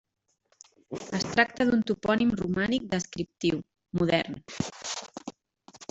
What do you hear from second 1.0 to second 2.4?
Es tracta d'un topònim